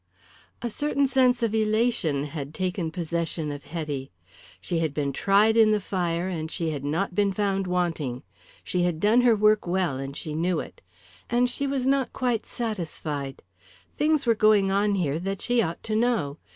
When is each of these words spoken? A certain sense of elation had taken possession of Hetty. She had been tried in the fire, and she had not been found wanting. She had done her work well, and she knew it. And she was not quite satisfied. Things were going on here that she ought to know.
A 0.63 0.69
certain 0.71 1.05
sense 1.05 1.43
of 1.43 1.53
elation 1.53 2.23
had 2.25 2.55
taken 2.55 2.89
possession 2.89 3.51
of 3.51 3.65
Hetty. 3.65 4.09
She 4.59 4.79
had 4.79 4.95
been 4.95 5.13
tried 5.13 5.55
in 5.55 5.69
the 5.69 5.79
fire, 5.79 6.27
and 6.27 6.49
she 6.49 6.71
had 6.71 6.83
not 6.83 7.13
been 7.13 7.31
found 7.31 7.67
wanting. 7.67 8.23
She 8.63 8.81
had 8.81 8.99
done 8.99 9.21
her 9.21 9.35
work 9.35 9.67
well, 9.67 9.97
and 9.99 10.17
she 10.17 10.33
knew 10.33 10.59
it. 10.59 10.81
And 11.29 11.47
she 11.47 11.67
was 11.67 11.85
not 11.85 12.13
quite 12.13 12.47
satisfied. 12.47 13.43
Things 13.95 14.25
were 14.25 14.33
going 14.33 14.71
on 14.71 14.95
here 14.95 15.19
that 15.19 15.39
she 15.39 15.61
ought 15.61 15.83
to 15.83 15.95
know. 15.95 16.39